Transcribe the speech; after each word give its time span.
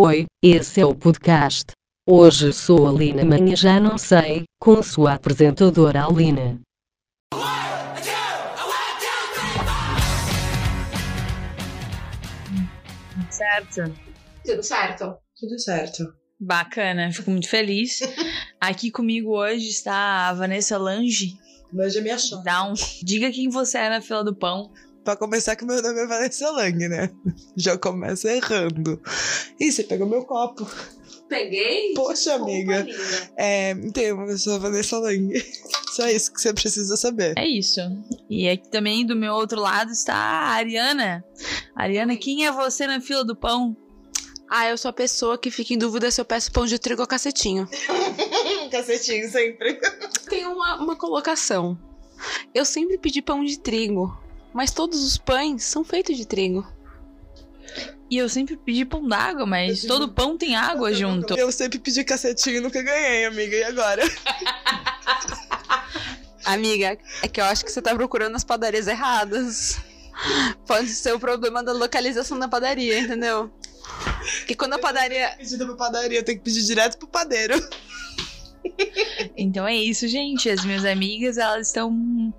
Oi, 0.00 0.24
esse 0.42 0.80
é 0.80 0.86
o 0.86 0.94
podcast. 0.94 1.72
Hoje 2.08 2.50
sou 2.50 2.88
a 2.88 2.92
Lina, 2.92 3.20
amanhã 3.20 3.54
já 3.54 3.78
não 3.78 3.98
sei, 3.98 4.44
com 4.58 4.82
sua 4.82 5.12
apresentadora 5.12 6.06
Alina. 6.06 6.58
Certo. 13.28 13.94
Tudo 14.42 14.62
certo. 14.62 15.14
Tudo 15.38 15.58
certo. 15.58 16.14
Bacana, 16.40 17.12
fico 17.12 17.30
muito 17.30 17.50
feliz. 17.50 18.00
Aqui 18.58 18.90
comigo 18.90 19.36
hoje 19.36 19.68
está 19.68 20.30
a 20.30 20.32
Vanessa 20.32 20.78
Lange. 20.78 21.34
Mas 21.70 21.92
já 21.92 22.00
me 22.00 22.10
achou. 22.10 22.42
Dá 22.42 22.64
um... 22.64 22.72
Diga 23.02 23.30
quem 23.30 23.50
você 23.50 23.76
é 23.76 23.90
na 23.90 24.00
fila 24.00 24.24
do 24.24 24.34
pão. 24.34 24.72
Pra 25.04 25.16
começar, 25.16 25.56
que 25.56 25.64
meu 25.64 25.82
nome 25.82 26.00
é 26.00 26.06
Vanessa 26.06 26.50
Lang, 26.50 26.88
né? 26.88 27.10
Já 27.56 27.76
começa 27.76 28.30
errando. 28.32 29.00
Ih, 29.58 29.72
você 29.72 29.82
pegou 29.82 30.06
meu 30.06 30.24
copo. 30.24 30.64
Peguei? 31.28 31.94
Poxa, 31.94 32.32
Desculpa, 32.38 32.44
amiga. 32.52 32.80
linda. 32.82 33.32
É, 33.36 33.70
então, 33.70 34.26
eu 34.28 34.38
sou 34.38 34.54
a 34.54 34.58
Vanessa 34.58 34.98
Lang. 34.98 35.32
Só 35.92 36.06
isso 36.08 36.32
que 36.32 36.40
você 36.40 36.52
precisa 36.52 36.96
saber. 36.96 37.34
É 37.36 37.46
isso. 37.46 37.80
E 38.30 38.48
aqui 38.48 38.68
também 38.70 39.04
do 39.04 39.16
meu 39.16 39.32
outro 39.34 39.60
lado 39.60 39.90
está 39.90 40.14
a 40.14 40.48
Ariana. 40.54 41.24
Ariana, 41.74 42.16
quem 42.16 42.46
é 42.46 42.52
você 42.52 42.86
na 42.86 43.00
fila 43.00 43.24
do 43.24 43.34
pão? 43.34 43.76
Ah, 44.48 44.68
eu 44.68 44.76
sou 44.78 44.90
a 44.90 44.92
pessoa 44.92 45.38
que 45.38 45.50
fica 45.50 45.72
em 45.74 45.78
dúvida 45.78 46.10
se 46.10 46.20
eu 46.20 46.24
peço 46.24 46.52
pão 46.52 46.66
de 46.66 46.78
trigo 46.78 47.00
ou 47.00 47.06
cacetinho. 47.08 47.66
Cacetinho 48.70 49.30
sempre. 49.30 49.80
Tem 50.28 50.46
uma, 50.46 50.76
uma 50.76 50.96
colocação. 50.96 51.78
Eu 52.54 52.64
sempre 52.64 52.98
pedi 52.98 53.20
pão 53.20 53.44
de 53.44 53.58
trigo, 53.58 54.16
mas 54.52 54.70
todos 54.70 55.02
os 55.02 55.16
pães 55.16 55.64
são 55.64 55.84
feitos 55.84 56.16
de 56.16 56.26
trigo. 56.26 56.66
E 58.10 58.18
eu 58.18 58.28
sempre 58.28 58.56
pedi 58.56 58.84
pão 58.84 59.08
d'água, 59.08 59.46
mas 59.46 59.84
todo 59.84 60.12
pão 60.12 60.36
tem 60.36 60.54
água 60.54 60.92
junto. 60.92 61.34
Eu 61.34 61.50
sempre 61.50 61.78
pedi 61.78 62.04
cacetinho 62.04 62.58
e 62.58 62.60
nunca 62.60 62.82
ganhei, 62.82 63.24
amiga. 63.24 63.56
E 63.56 63.64
agora? 63.64 64.02
Amiga, 66.44 66.98
é 67.22 67.28
que 67.28 67.40
eu 67.40 67.44
acho 67.44 67.64
que 67.64 67.70
você 67.70 67.80
tá 67.80 67.94
procurando 67.94 68.34
as 68.34 68.42
padarias 68.42 68.88
erradas. 68.88 69.78
Pode 70.66 70.88
ser 70.88 71.14
o 71.14 71.20
problema 71.20 71.62
da 71.62 71.72
localização 71.72 72.38
da 72.38 72.48
padaria, 72.48 72.98
entendeu? 72.98 73.50
Que 74.46 74.54
quando 74.54 74.74
a 74.74 74.78
padaria. 74.78 75.30
Pedida 75.36 75.64
pra 75.64 75.76
padaria, 75.76 76.18
eu 76.18 76.24
tenho 76.24 76.38
que 76.38 76.44
pedir 76.44 76.62
direto 76.62 76.98
pro 76.98 77.06
padeiro. 77.06 77.54
Então 79.36 79.66
é 79.66 79.74
isso, 79.74 80.06
gente. 80.08 80.48
As 80.50 80.64
minhas 80.64 80.84
amigas, 80.84 81.38
elas 81.38 81.68
estão 81.68 82.32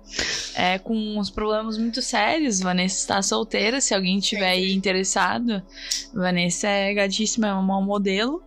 é, 0.54 0.78
com 0.78 0.94
uns 1.18 1.28
problemas 1.30 1.76
muito 1.76 2.00
sérios. 2.00 2.60
Vanessa 2.60 2.96
está 2.96 3.22
solteira, 3.22 3.80
se 3.80 3.94
alguém 3.94 4.20
tiver 4.20 4.50
aí 4.50 4.72
interessado. 4.72 5.62
Vanessa 6.12 6.68
é 6.68 6.94
gatíssima, 6.94 7.48
é 7.48 7.52
uma 7.52 7.80
modelo. 7.80 8.42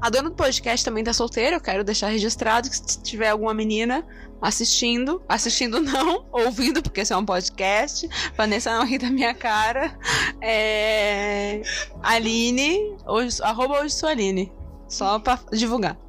A 0.00 0.10
dona 0.10 0.30
do 0.30 0.36
podcast 0.36 0.84
também 0.84 1.04
tá 1.04 1.12
solteira, 1.12 1.56
eu 1.56 1.60
quero 1.60 1.84
deixar 1.84 2.08
registrado 2.08 2.70
que 2.70 2.76
se 2.76 3.02
tiver 3.02 3.28
alguma 3.28 3.52
menina 3.52 4.04
assistindo, 4.40 5.22
assistindo 5.28 5.80
não, 5.80 6.24
ouvindo, 6.32 6.82
porque 6.82 7.00
esse 7.00 7.12
é 7.12 7.16
um 7.16 7.24
podcast, 7.24 8.08
Vanessa 8.36 8.76
não 8.78 8.86
ri 8.86 8.96
da 8.96 9.10
minha 9.10 9.34
cara, 9.34 9.98
é... 10.40 11.60
Aline, 12.02 12.96
hoje, 13.06 13.42
arroba 13.42 13.80
hoje 13.80 13.94
sou 13.94 14.08
Aline, 14.08 14.52
só 14.88 15.18
pra 15.18 15.38
divulgar. 15.52 16.07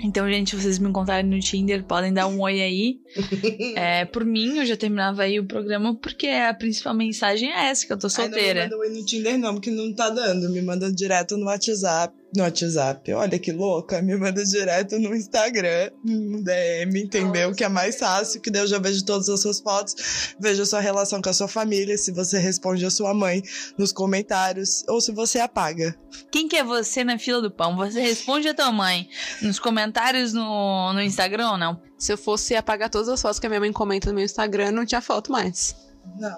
Então, 0.00 0.28
gente, 0.28 0.50
se 0.50 0.62
vocês 0.62 0.78
me 0.78 0.88
encontrarem 0.88 1.28
no 1.28 1.38
Tinder, 1.38 1.84
podem 1.84 2.12
dar 2.12 2.26
um 2.26 2.40
oi 2.40 2.60
aí. 2.60 3.00
É, 3.76 4.04
por 4.04 4.24
mim, 4.24 4.58
eu 4.58 4.66
já 4.66 4.76
terminava 4.76 5.22
aí 5.22 5.38
o 5.38 5.44
programa, 5.44 5.94
porque 5.94 6.26
a 6.26 6.52
principal 6.52 6.94
mensagem 6.94 7.50
é 7.50 7.70
essa, 7.70 7.86
que 7.86 7.92
eu 7.92 7.98
tô 7.98 8.06
Ai, 8.06 8.12
não 8.16 8.24
me 8.24 8.30
solteira. 8.34 8.62
manda 8.64 8.76
oi 8.76 8.88
no 8.90 9.04
Tinder, 9.04 9.38
não, 9.38 9.54
porque 9.54 9.70
não 9.70 9.92
tá 9.94 10.10
dando. 10.10 10.50
Me 10.50 10.60
manda 10.60 10.92
direto 10.92 11.36
no 11.36 11.46
WhatsApp. 11.46 12.14
No 12.34 12.44
WhatsApp. 12.44 13.12
Olha 13.12 13.38
que 13.38 13.52
louca. 13.52 14.00
Me 14.00 14.16
manda 14.16 14.42
direto 14.44 14.98
no 14.98 15.14
Instagram, 15.14 15.90
no 16.02 16.42
DM, 16.42 17.02
entendeu? 17.02 17.54
Que 17.54 17.64
é 17.64 17.68
mais 17.68 17.98
fácil, 17.98 18.40
que 18.40 18.50
daí 18.50 18.62
eu 18.62 18.66
já 18.66 18.78
vejo 18.78 19.04
todas 19.04 19.28
as 19.28 19.40
suas 19.40 19.60
fotos, 19.60 20.34
vejo 20.40 20.62
a 20.62 20.66
sua 20.66 20.80
relação 20.80 21.20
com 21.20 21.28
a 21.28 21.32
sua 21.32 21.48
família, 21.48 21.96
se 21.98 22.10
você 22.10 22.38
responde 22.38 22.84
a 22.86 22.90
sua 22.90 23.12
mãe 23.12 23.42
nos 23.76 23.92
comentários, 23.92 24.84
ou 24.88 25.00
se 25.00 25.12
você 25.12 25.38
apaga. 25.38 25.94
Quem 26.30 26.48
que 26.48 26.56
é 26.56 26.64
você 26.64 27.04
na 27.04 27.18
fila 27.18 27.42
do 27.42 27.50
pão? 27.50 27.76
Você 27.76 28.00
responde 28.00 28.48
a 28.48 28.54
tua 28.54 28.72
mãe 28.72 29.08
nos 29.42 29.58
comentários 29.58 30.32
no, 30.32 30.92
no 30.92 31.02
Instagram 31.02 31.50
ou 31.50 31.58
não? 31.58 31.80
Se 31.98 32.12
eu 32.12 32.18
fosse 32.18 32.54
apagar 32.56 32.90
todas 32.90 33.08
as 33.08 33.20
fotos 33.20 33.38
que 33.38 33.46
a 33.46 33.48
minha 33.48 33.60
mãe 33.60 33.72
comenta 33.72 34.08
no 34.08 34.14
meu 34.14 34.24
Instagram, 34.24 34.72
não 34.72 34.86
tinha 34.86 35.00
foto 35.00 35.30
mais. 35.30 35.76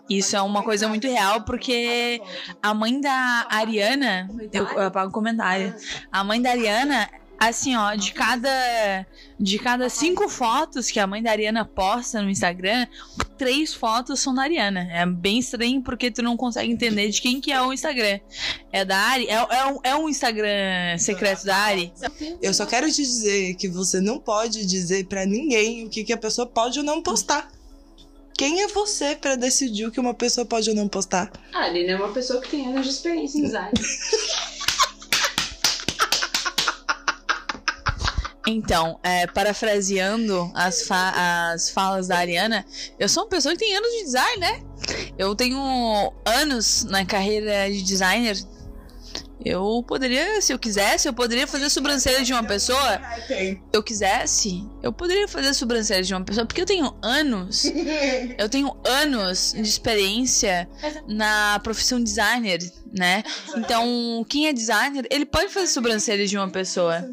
Isso 0.08 0.36
é 0.36 0.42
uma 0.42 0.62
coisa 0.62 0.88
muito 0.88 1.06
real, 1.06 1.42
porque 1.42 2.20
a 2.62 2.72
mãe 2.74 3.00
da 3.00 3.46
Ariana. 3.50 4.28
Eu, 4.52 4.66
eu 4.66 4.82
apago 4.82 5.10
o 5.10 5.12
comentário. 5.12 5.74
A 6.12 6.22
mãe 6.22 6.40
da 6.40 6.50
Ariana, 6.50 7.08
assim, 7.38 7.74
ó, 7.76 7.94
de 7.94 8.12
cada. 8.12 9.06
De 9.38 9.58
cada 9.58 9.88
cinco 9.88 10.28
fotos 10.28 10.90
que 10.92 11.00
a 11.00 11.06
mãe 11.08 11.20
da 11.20 11.32
Ariana 11.32 11.64
posta 11.64 12.22
no 12.22 12.30
Instagram, 12.30 12.86
três 13.36 13.74
fotos 13.74 14.20
são 14.20 14.32
da 14.32 14.42
Ariana. 14.42 14.88
É 14.92 15.04
bem 15.04 15.40
estranho 15.40 15.82
porque 15.82 16.08
tu 16.08 16.22
não 16.22 16.36
consegue 16.36 16.70
entender 16.70 17.10
de 17.10 17.20
quem 17.20 17.40
que 17.40 17.50
é 17.50 17.60
o 17.60 17.72
Instagram. 17.72 18.20
É 18.70 18.84
da 18.84 18.96
Ari? 18.96 19.26
É, 19.26 19.34
é, 19.34 19.66
um, 19.66 19.78
é 19.82 19.96
um 19.96 20.08
Instagram 20.08 20.96
secreto 20.98 21.44
da 21.44 21.56
Ari? 21.56 21.92
Eu 22.40 22.54
só 22.54 22.64
quero 22.64 22.86
te 22.90 23.02
dizer 23.02 23.54
que 23.56 23.68
você 23.68 24.00
não 24.00 24.20
pode 24.20 24.64
dizer 24.64 25.06
pra 25.06 25.26
ninguém 25.26 25.84
o 25.84 25.90
que, 25.90 26.04
que 26.04 26.12
a 26.12 26.18
pessoa 26.18 26.46
pode 26.46 26.78
ou 26.78 26.84
não 26.84 27.02
postar. 27.02 27.50
Quem 28.36 28.62
é 28.62 28.68
você 28.68 29.14
pra 29.14 29.36
decidir 29.36 29.86
o 29.86 29.90
que 29.92 30.00
uma 30.00 30.14
pessoa 30.14 30.44
pode 30.44 30.68
ou 30.68 30.74
não 30.76 30.88
postar? 30.88 31.30
A 31.52 31.64
Aline 31.64 31.90
é 31.90 31.96
uma 31.96 32.12
pessoa 32.12 32.40
que 32.40 32.48
tem 32.50 32.66
anos 32.66 32.84
de 32.84 32.92
experiência 32.92 33.38
em 33.38 33.42
design. 33.42 33.70
Então, 38.46 39.00
é, 39.02 39.26
parafraseando 39.26 40.50
as, 40.54 40.82
fa- 40.86 41.50
as 41.54 41.70
falas 41.70 42.08
da 42.08 42.18
Ariana, 42.18 42.62
eu 42.98 43.08
sou 43.08 43.22
uma 43.22 43.28
pessoa 43.30 43.54
que 43.54 43.60
tem 43.60 43.74
anos 43.74 43.90
de 43.90 44.04
design, 44.04 44.38
né? 44.38 44.62
Eu 45.16 45.34
tenho 45.34 45.58
anos 46.26 46.84
na 46.84 47.06
carreira 47.06 47.70
de 47.72 47.82
designer. 47.82 48.36
Eu 49.44 49.82
poderia, 49.86 50.40
se 50.40 50.52
eu 50.52 50.58
quisesse, 50.58 51.08
eu 51.08 51.12
poderia 51.12 51.46
fazer 51.46 51.66
a 51.66 51.70
sobrancelha 51.70 52.22
de 52.22 52.32
uma 52.32 52.44
pessoa. 52.44 53.00
Se 53.26 53.60
eu 53.72 53.82
quisesse, 53.82 54.66
eu 54.82 54.92
poderia 54.92 55.26
fazer 55.28 55.48
a 55.48 55.54
sobrancelha 55.54 56.02
de 56.02 56.14
uma 56.14 56.24
pessoa, 56.24 56.46
porque 56.46 56.60
eu 56.60 56.66
tenho 56.66 56.94
anos. 57.02 57.64
Eu 58.38 58.48
tenho 58.48 58.76
anos 58.84 59.52
de 59.54 59.62
experiência 59.62 60.68
na 61.06 61.58
profissão 61.60 62.02
designer, 62.02 62.58
né? 62.92 63.22
Então, 63.56 64.24
quem 64.28 64.48
é 64.48 64.52
designer, 64.52 65.06
ele 65.10 65.24
pode 65.24 65.52
fazer 65.52 65.68
sobrancelha 65.68 66.26
de 66.26 66.36
uma 66.36 66.48
pessoa. 66.48 67.08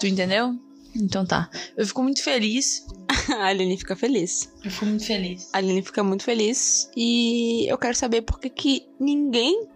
Tu 0.00 0.06
entendeu? 0.06 0.58
Então 0.94 1.24
tá. 1.24 1.50
Eu 1.76 1.86
fico 1.86 2.02
muito 2.02 2.22
feliz. 2.22 2.86
a 3.36 3.46
Aline 3.46 3.76
fica 3.76 3.96
feliz. 3.96 4.50
Eu 4.64 4.70
fico 4.70 4.86
muito 4.86 5.04
feliz. 5.04 5.48
A 5.52 5.58
Aline 5.58 5.82
fica 5.82 6.02
muito 6.02 6.22
feliz. 6.22 6.90
E 6.96 7.66
eu 7.70 7.78
quero 7.78 7.96
saber 7.96 8.22
por 8.22 8.38
que, 8.38 8.50
que 8.50 8.86
ninguém 9.00 9.66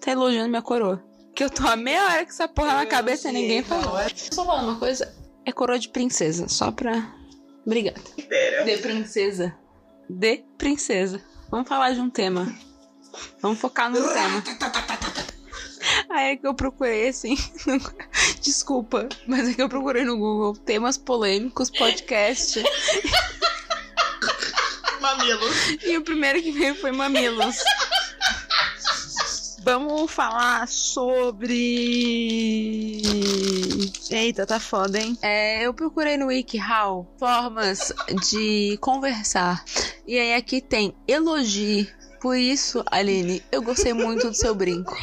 tá 0.00 0.12
elogiando 0.12 0.48
minha 0.48 0.62
coroa. 0.62 1.02
Que 1.36 1.44
eu 1.44 1.50
tô 1.50 1.66
há 1.66 1.76
meia 1.76 2.02
hora 2.04 2.24
com 2.24 2.30
essa 2.30 2.48
porra 2.48 2.72
na 2.74 2.86
cabeça 2.86 3.28
e 3.28 3.32
ninguém 3.32 3.62
falou. 3.62 3.96
Só 4.16 4.44
falar 4.44 4.62
uma 4.62 4.78
coisa. 4.78 5.14
É 5.44 5.52
coroa 5.52 5.78
de 5.78 5.88
princesa. 5.90 6.48
Só 6.48 6.72
pra. 6.72 7.12
Obrigada. 7.64 8.00
De 8.64 8.76
princesa. 8.78 9.54
De 10.08 10.38
princesa. 10.56 11.22
Vamos 11.50 11.68
falar 11.68 11.90
de 11.92 12.00
um 12.00 12.08
tema. 12.10 12.52
Vamos 13.42 13.58
focar 13.58 13.90
no 13.90 14.02
tema. 14.08 14.42
Aí 16.10 16.32
é 16.32 16.36
que 16.36 16.46
eu 16.46 16.54
procurei 16.54 17.08
assim. 17.08 17.36
no- 17.66 17.78
Desculpa, 18.40 19.06
mas 19.26 19.48
é 19.50 19.54
que 19.54 19.62
eu 19.62 19.68
procurei 19.68 20.04
no 20.04 20.16
Google 20.16 20.56
temas 20.56 20.96
polêmicos, 20.96 21.70
podcast. 21.70 22.62
Mamilo. 25.00 25.46
E 25.84 25.96
o 25.98 26.02
primeiro 26.02 26.40
que 26.42 26.50
veio 26.52 26.74
foi 26.76 26.92
Mamilos. 26.92 27.56
Vamos 29.66 30.12
falar 30.12 30.68
sobre. 30.68 31.82
Eita, 34.08 34.46
tá 34.46 34.60
foda, 34.60 34.96
hein? 34.96 35.18
É, 35.20 35.66
eu 35.66 35.74
procurei 35.74 36.16
no 36.16 36.26
WikiHow 36.26 37.04
formas 37.18 37.92
de 38.30 38.78
conversar. 38.80 39.64
E 40.06 40.16
aí 40.16 40.34
aqui 40.34 40.60
tem 40.60 40.94
elogio. 41.08 41.84
Por 42.20 42.36
isso, 42.36 42.84
Aline, 42.88 43.42
eu 43.50 43.60
gostei 43.60 43.92
muito 43.92 44.28
do 44.28 44.36
seu 44.36 44.54
brinco. 44.54 44.96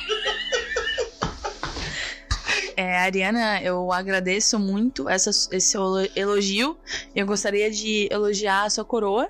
É, 2.78 3.00
Ariana, 3.00 3.62
eu 3.62 3.92
agradeço 3.92 4.58
muito 4.58 5.10
essa, 5.10 5.30
esse 5.30 5.60
seu 5.60 5.84
elogio. 6.16 6.78
Eu 7.14 7.26
gostaria 7.26 7.70
de 7.70 8.08
elogiar 8.10 8.64
a 8.64 8.70
sua 8.70 8.86
coroa. 8.86 9.30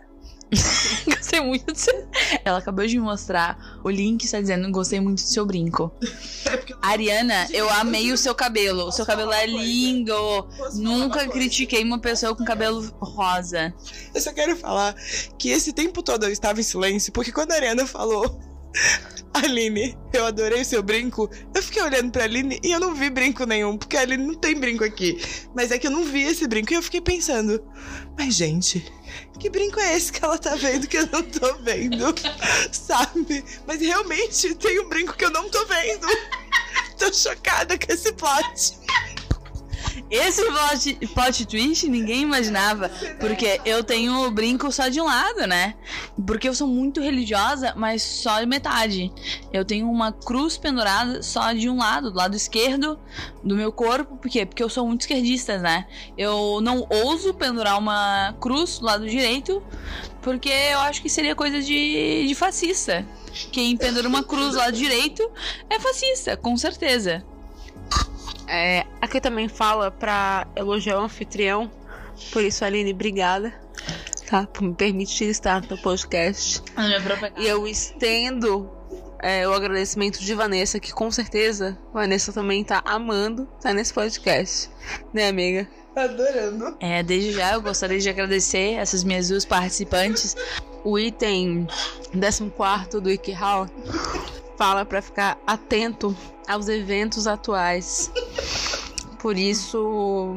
Gostei 1.33 1.41
muito 1.41 1.73
do 1.73 1.77
seu... 1.77 2.07
Ela 2.45 2.59
acabou 2.59 2.85
de 2.85 2.97
me 2.97 3.03
mostrar 3.03 3.79
o 3.83 3.89
link, 3.89 4.23
está 4.23 4.39
dizendo 4.39 4.69
gostei 4.71 4.99
muito 4.99 5.21
do 5.21 5.27
seu 5.27 5.45
brinco. 5.45 5.91
Ariana, 6.81 7.47
eu 7.51 7.69
amei 7.69 8.11
o 8.11 8.17
seu 8.17 8.35
cabelo. 8.35 8.85
O 8.85 8.91
seu 8.91 9.05
cabelo 9.05 9.31
é 9.31 9.45
lindo. 9.45 10.47
Nunca 10.75 11.27
critiquei 11.27 11.83
uma 11.83 11.99
pessoa 11.99 12.35
com 12.35 12.45
cabelo 12.45 12.81
rosa. 12.99 13.73
Eu 14.13 14.21
só 14.21 14.31
quero 14.31 14.55
falar 14.55 14.95
que 15.37 15.49
esse 15.49 15.73
tempo 15.73 16.03
todo 16.03 16.25
eu 16.25 16.31
estava 16.31 16.59
em 16.59 16.63
silêncio, 16.63 17.11
porque 17.11 17.31
quando 17.31 17.51
a 17.51 17.55
Ariana 17.55 17.87
falou 17.87 18.39
Aline, 19.33 19.97
eu 20.13 20.25
adorei 20.25 20.61
o 20.61 20.65
seu 20.65 20.83
brinco. 20.83 21.29
Eu 21.53 21.63
fiquei 21.63 21.81
olhando 21.81 22.11
pra 22.11 22.25
Aline 22.25 22.59
e 22.63 22.71
eu 22.71 22.79
não 22.79 22.93
vi 22.93 23.09
brinco 23.09 23.45
nenhum, 23.45 23.77
porque 23.77 23.97
a 23.97 24.01
Aline 24.01 24.25
não 24.25 24.35
tem 24.35 24.55
brinco 24.55 24.83
aqui. 24.83 25.19
Mas 25.55 25.71
é 25.71 25.79
que 25.79 25.87
eu 25.87 25.91
não 25.91 26.03
vi 26.03 26.21
esse 26.21 26.47
brinco 26.47 26.71
e 26.73 26.75
eu 26.75 26.83
fiquei 26.83 27.01
pensando, 27.01 27.63
mas 28.17 28.35
gente, 28.35 28.85
que 29.39 29.49
brinco 29.49 29.79
é 29.79 29.95
esse 29.95 30.11
que 30.11 30.23
ela 30.23 30.37
tá 30.37 30.55
vendo 30.55 30.87
que 30.87 30.97
eu 30.97 31.07
não 31.07 31.23
tô 31.23 31.55
vendo? 31.55 32.13
Sabe? 32.71 33.43
Mas 33.67 33.81
realmente 33.81 34.55
tem 34.55 34.79
um 34.79 34.89
brinco 34.89 35.13
que 35.13 35.25
eu 35.25 35.31
não 35.31 35.49
tô 35.49 35.65
vendo. 35.65 36.07
Tô 36.97 37.11
chocada 37.11 37.77
com 37.77 37.91
esse 37.91 38.13
plot. 38.13 38.77
Esse 40.13 40.45
plot, 40.45 41.07
plot 41.07 41.45
twist 41.47 41.89
ninguém 41.89 42.21
imaginava. 42.21 42.87
Porque 43.19 43.59
eu 43.65 43.83
tenho 43.83 44.27
o 44.27 44.29
brinco 44.29 44.71
só 44.71 44.87
de 44.87 45.01
um 45.01 45.05
lado, 45.05 45.47
né? 45.47 45.73
Porque 46.27 46.47
eu 46.47 46.53
sou 46.53 46.67
muito 46.67 47.01
religiosa, 47.01 47.73
mas 47.75 48.03
só 48.03 48.39
de 48.39 48.45
metade. 48.45 49.11
Eu 49.51 49.65
tenho 49.65 49.89
uma 49.89 50.11
cruz 50.11 50.55
pendurada 50.55 51.23
só 51.23 51.51
de 51.51 51.67
um 51.67 51.79
lado, 51.79 52.11
do 52.11 52.17
lado 52.17 52.35
esquerdo 52.35 52.99
do 53.43 53.55
meu 53.55 53.71
corpo. 53.71 54.15
Por 54.17 54.29
quê? 54.29 54.45
Porque 54.45 54.61
eu 54.61 54.69
sou 54.69 54.85
muito 54.85 55.01
esquerdista, 55.01 55.57
né? 55.57 55.87
Eu 56.15 56.61
não 56.61 56.87
ouso 56.91 57.33
pendurar 57.33 57.79
uma 57.79 58.35
cruz 58.39 58.77
do 58.77 58.85
lado 58.85 59.09
direito, 59.09 59.63
porque 60.21 60.49
eu 60.49 60.79
acho 60.81 61.01
que 61.01 61.09
seria 61.09 61.35
coisa 61.35 61.59
de, 61.59 62.27
de 62.27 62.35
fascista. 62.35 63.03
Quem 63.51 63.75
pendura 63.75 64.07
uma 64.07 64.21
cruz 64.21 64.51
do 64.51 64.59
lado 64.59 64.77
direito 64.77 65.27
é 65.67 65.79
fascista, 65.79 66.37
com 66.37 66.55
certeza. 66.55 67.25
É, 68.53 68.85
aqui 69.01 69.19
também 69.19 69.47
fala 69.47 69.89
pra 69.89 70.45
elogiar 70.55 70.99
o 70.99 71.01
anfitrião. 71.01 71.71
Por 72.31 72.43
isso, 72.43 72.63
Aline, 72.63 72.93
obrigada. 72.93 73.51
Tá? 74.29 74.45
Por 74.45 74.61
me 74.61 74.75
permitir 74.75 75.25
estar 75.25 75.63
no 75.67 75.75
podcast. 75.79 76.61
Na 76.75 76.87
minha 76.87 77.01
própria 77.01 77.31
casa. 77.31 77.41
E 77.41 77.47
eu 77.49 77.67
estendo 77.67 78.69
é, 79.23 79.47
o 79.47 79.53
agradecimento 79.53 80.19
de 80.19 80.35
Vanessa, 80.35 80.79
que 80.79 80.93
com 80.93 81.09
certeza 81.09 81.75
Vanessa 81.91 82.31
também 82.31 82.63
tá 82.63 82.83
amando 82.85 83.49
estar 83.57 83.73
nesse 83.73 83.91
podcast. 83.91 84.69
Né, 85.11 85.29
amiga? 85.29 85.67
Adorando. 85.95 86.77
É, 86.79 87.01
desde 87.01 87.31
já 87.31 87.53
eu 87.53 87.61
gostaria 87.61 87.99
de 87.99 88.07
agradecer 88.07 88.73
essas 88.73 89.03
minhas 89.03 89.29
duas 89.29 89.45
participantes. 89.45 90.35
O 90.83 90.99
item 90.99 91.65
14 92.11 93.01
do 93.01 93.09
WikiHow 93.09 93.67
fala 94.57 94.85
pra 94.85 95.01
ficar 95.01 95.37
atento 95.45 96.15
aos 96.47 96.67
eventos 96.67 97.27
atuais. 97.27 98.11
Por 99.19 99.37
isso, 99.37 100.35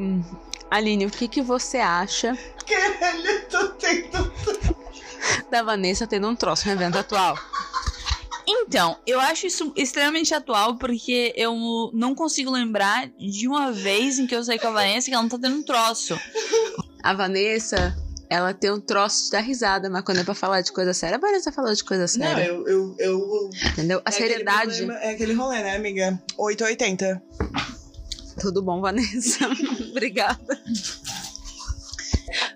Aline, 0.70 1.06
o 1.06 1.10
que, 1.10 1.26
que 1.28 1.42
você 1.42 1.78
acha 1.78 2.36
Caralho, 2.66 3.26
eu 3.26 3.48
tô 3.48 3.68
tendo. 3.70 4.32
da 5.50 5.62
Vanessa 5.62 6.06
tendo 6.06 6.28
um 6.28 6.34
troço 6.34 6.66
no 6.66 6.74
evento 6.74 6.98
atual? 6.98 7.38
Então, 8.46 8.96
eu 9.06 9.20
acho 9.20 9.46
isso 9.46 9.72
extremamente 9.76 10.34
atual 10.34 10.76
porque 10.76 11.32
eu 11.36 11.90
não 11.92 12.14
consigo 12.14 12.50
lembrar 12.50 13.08
de 13.18 13.48
uma 13.48 13.72
vez 13.72 14.18
em 14.18 14.26
que 14.26 14.34
eu 14.34 14.42
saí 14.42 14.58
com 14.58 14.68
a 14.68 14.72
Vanessa 14.72 15.08
que 15.08 15.14
ela 15.14 15.22
não 15.22 15.28
tá 15.28 15.38
tendo 15.38 15.56
um 15.56 15.62
troço. 15.62 16.18
A 17.02 17.12
Vanessa, 17.12 17.96
ela 18.28 18.52
tem 18.52 18.70
um 18.72 18.80
troço 18.80 19.24
de 19.26 19.30
dar 19.30 19.40
risada, 19.40 19.88
mas 19.88 20.02
quando 20.02 20.18
é 20.20 20.24
pra 20.24 20.34
falar 20.34 20.60
de 20.60 20.72
coisa 20.72 20.92
séria, 20.92 21.16
a 21.16 21.20
Vanessa 21.20 21.52
falou 21.52 21.72
de 21.72 21.84
coisa 21.84 22.02
Não, 22.02 22.08
séria. 22.08 22.44
eu. 22.46 22.66
eu, 22.66 22.94
eu 22.98 23.50
Entendeu? 23.72 23.98
A 24.04 24.10
é 24.10 24.12
aquele 24.12 24.28
seriedade. 24.28 24.76
problema- 24.78 25.00
É 25.00 25.10
aquele 25.10 25.32
rolê, 25.34 25.62
né, 25.62 25.76
amiga? 25.76 26.20
880. 26.36 27.22
Tudo 28.40 28.62
bom, 28.62 28.80
Vanessa? 28.80 29.46
Obrigada. 29.90 30.60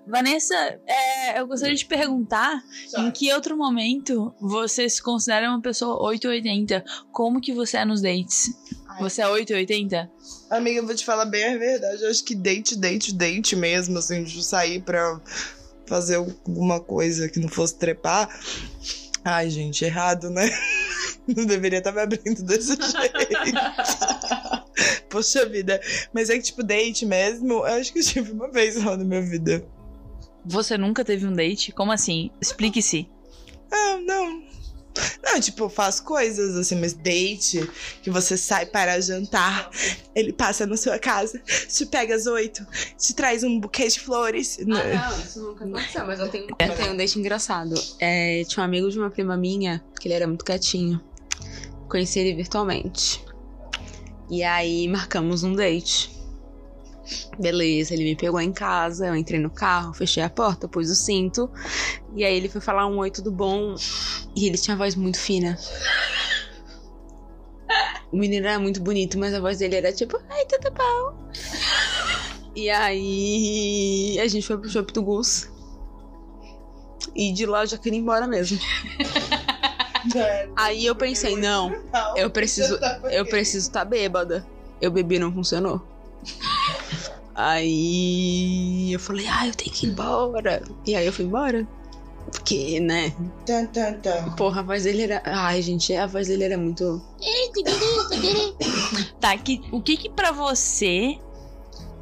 Vanessa, 0.05 0.53
é, 0.85 1.39
eu 1.39 1.47
gostaria 1.47 1.75
de 1.75 1.85
perguntar 1.85 2.61
em 2.97 3.09
que 3.11 3.31
outro 3.33 3.55
momento 3.55 4.33
você 4.41 4.89
se 4.89 5.01
considera 5.01 5.49
uma 5.49 5.61
pessoa 5.61 6.01
880? 6.03 6.83
Como 7.11 7.39
que 7.39 7.53
você 7.53 7.77
é 7.77 7.85
nos 7.85 8.01
dates? 8.01 8.49
Você 8.99 9.21
é 9.21 9.27
880? 9.27 10.11
Amiga, 10.49 10.79
eu 10.79 10.85
vou 10.85 10.93
te 10.93 11.05
falar 11.05 11.25
bem 11.25 11.45
a 11.45 11.57
verdade. 11.57 12.03
Eu 12.03 12.09
acho 12.11 12.23
que 12.25 12.35
date, 12.35 12.77
date, 12.77 13.13
date 13.15 13.55
mesmo, 13.55 13.97
assim, 13.97 14.23
de 14.23 14.43
sair 14.43 14.81
pra 14.81 15.19
fazer 15.91 16.15
alguma 16.15 16.79
coisa 16.79 17.27
que 17.27 17.37
não 17.37 17.49
fosse 17.49 17.77
trepar. 17.77 18.29
Ai, 19.25 19.49
gente, 19.49 19.83
errado, 19.83 20.29
né? 20.29 20.49
Não 21.27 21.45
deveria 21.45 21.77
estar 21.77 21.91
me 21.91 22.01
abrindo 22.01 22.41
desse 22.43 22.75
jeito. 22.75 23.57
Poxa 25.07 25.45
vida. 25.45 25.79
Mas 26.11 26.29
é 26.29 26.37
que, 26.37 26.43
tipo, 26.43 26.63
date 26.63 27.05
mesmo, 27.05 27.53
eu 27.53 27.65
acho 27.65 27.93
que 27.93 27.99
eu 27.99 28.03
tive 28.03 28.31
uma 28.31 28.49
vez 28.49 28.75
só 28.75 28.97
na 28.97 29.03
minha 29.03 29.21
vida. 29.21 29.63
Você 30.45 30.77
nunca 30.77 31.05
teve 31.05 31.27
um 31.27 31.33
date? 31.33 31.71
Como 31.71 31.91
assim? 31.91 32.31
Explique-se. 32.41 33.07
Ah, 33.71 33.99
não. 34.03 34.41
Não, 35.23 35.39
tipo, 35.39 35.63
eu 35.65 35.69
faço 35.69 36.03
coisas 36.03 36.55
assim, 36.55 36.75
mas 36.75 36.93
date, 36.93 37.69
que 38.01 38.09
você 38.09 38.37
sai 38.37 38.65
para 38.65 38.99
jantar, 38.99 39.69
ele 40.15 40.33
passa 40.33 40.65
na 40.65 40.77
sua 40.77 40.99
casa, 40.99 41.39
te 41.39 41.85
pega 41.85 42.15
às 42.15 42.25
oito, 42.25 42.65
te 42.97 43.13
traz 43.13 43.43
um 43.43 43.59
buquê 43.59 43.87
de 43.87 43.99
flores. 43.99 44.59
Ah, 44.59 44.63
não, 44.65 45.19
isso 45.19 45.41
nunca 45.41 45.65
aconteceu, 45.65 46.05
mas 46.05 46.19
eu 46.19 46.29
tenho, 46.29 46.47
eu 46.59 46.75
tenho 46.75 46.93
um 46.93 46.97
date 46.97 47.19
engraçado. 47.19 47.73
É, 47.99 48.43
tinha 48.45 48.61
um 48.61 48.65
amigo 48.65 48.89
de 48.89 48.99
uma 48.99 49.09
prima 49.09 49.37
minha, 49.37 49.83
que 49.99 50.07
ele 50.07 50.15
era 50.15 50.27
muito 50.27 50.45
quietinho. 50.45 51.01
Conheci 51.87 52.19
ele 52.19 52.33
virtualmente. 52.33 53.23
E 54.29 54.43
aí 54.43 54.87
marcamos 54.87 55.43
um 55.43 55.53
date. 55.53 56.20
Beleza, 57.39 57.93
ele 57.93 58.03
me 58.03 58.15
pegou 58.15 58.39
em 58.39 58.51
casa, 58.51 59.07
eu 59.07 59.15
entrei 59.15 59.39
no 59.39 59.49
carro, 59.49 59.93
fechei 59.93 60.23
a 60.23 60.29
porta, 60.29 60.67
pus 60.67 60.89
o 60.89 60.95
cinto. 60.95 61.49
E 62.15 62.23
aí 62.23 62.35
ele 62.35 62.49
foi 62.49 62.61
falar 62.61 62.87
um 62.87 62.97
oi, 62.97 63.11
tudo 63.11 63.31
bom? 63.31 63.75
E 64.35 64.47
ele 64.47 64.57
tinha 64.57 64.75
a 64.75 64.77
voz 64.77 64.95
muito 64.95 65.19
fina. 65.19 65.57
O 68.11 68.17
menino 68.17 68.45
era 68.45 68.59
muito 68.59 68.81
bonito, 68.81 69.17
mas 69.17 69.33
a 69.33 69.39
voz 69.39 69.57
dele 69.57 69.77
era 69.77 69.93
tipo, 69.93 70.19
ai, 70.29 70.45
tudo 70.45 70.71
bom? 70.71 71.31
E 72.55 72.69
aí 72.69 74.19
a 74.19 74.27
gente 74.27 74.45
foi 74.45 74.57
pro 74.57 74.69
Shopping 74.69 74.93
do 74.93 75.03
Gus. 75.03 75.49
E 77.15 77.31
de 77.31 77.45
lá 77.45 77.63
eu 77.63 77.67
já 77.67 77.77
queria 77.77 77.97
ir 77.97 78.01
embora 78.01 78.27
mesmo. 78.27 78.59
Aí 80.57 80.85
eu 80.85 80.95
pensei, 80.95 81.35
não, 81.37 81.73
eu 82.15 82.29
preciso, 82.29 82.77
eu 83.11 83.25
preciso 83.25 83.67
estar 83.67 83.85
bêbada. 83.85 84.45
Eu 84.81 84.91
bebi 84.91 85.19
não 85.19 85.31
funcionou. 85.31 85.81
Aí 87.43 88.93
eu 88.93 88.99
falei, 88.99 89.25
ah, 89.27 89.47
eu 89.47 89.55
tenho 89.55 89.71
que 89.71 89.87
ir 89.87 89.89
embora. 89.89 90.61
E 90.85 90.95
aí 90.95 91.07
eu 91.07 91.11
fui 91.11 91.25
embora. 91.25 91.67
Porque, 92.31 92.79
né? 92.79 93.11
Tan, 93.47 93.65
tan, 93.65 93.93
tan. 93.93 94.29
Porra, 94.35 94.59
a 94.59 94.63
voz 94.63 94.83
dele 94.83 95.03
era. 95.03 95.23
Ai, 95.25 95.59
gente, 95.63 95.91
a 95.95 96.05
voz 96.05 96.27
dele 96.27 96.43
era 96.43 96.57
muito. 96.57 97.01
Tá, 99.19 99.35
que, 99.37 99.61
o 99.71 99.81
que 99.81 99.97
que 99.97 100.09
pra 100.09 100.31
você 100.31 101.19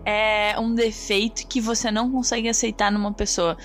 é 0.06 0.60
um 0.60 0.76
defeito 0.76 1.48
que 1.48 1.62
você 1.62 1.90
não 1.90 2.12
consegue 2.12 2.50
aceitar 2.50 2.92
numa 2.92 3.14
pessoa? 3.14 3.58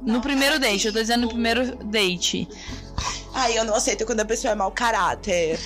No 0.00 0.20
primeiro 0.20 0.60
date, 0.60 0.86
eu 0.86 0.92
tô 0.92 1.00
dizendo 1.00 1.22
no 1.22 1.28
primeiro 1.28 1.76
date. 1.86 2.48
Ai, 3.34 3.58
eu 3.58 3.64
não 3.64 3.74
aceito 3.74 4.06
quando 4.06 4.20
a 4.20 4.24
pessoa 4.24 4.52
é 4.52 4.54
mau 4.54 4.70
caráter. 4.70 5.58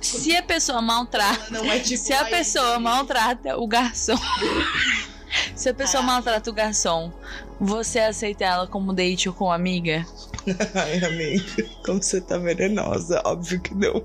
Se 0.00 0.36
a 0.36 0.42
pessoa 0.42 0.80
maltrata. 0.80 1.50
Não 1.50 1.64
é 1.64 1.78
tipo. 1.80 2.02
Se 2.02 2.12
a 2.12 2.24
pessoa 2.24 2.78
maltrata 2.78 3.56
o 3.56 3.66
garçom. 3.66 4.16
Se 5.54 5.68
a 5.68 5.74
pessoa 5.74 6.02
maltrata 6.02 6.48
o 6.48 6.52
garçom, 6.52 7.12
você 7.60 7.98
aceita 7.98 8.44
ela 8.44 8.66
como 8.66 8.92
date 8.94 9.28
ou 9.28 9.34
como 9.34 9.52
amiga? 9.52 10.06
Ai, 10.74 11.04
amiga, 11.04 11.68
como 11.84 12.02
você 12.02 12.20
tá 12.20 12.38
venenosa. 12.38 13.20
Óbvio 13.24 13.60
que 13.60 13.74
não. 13.74 14.04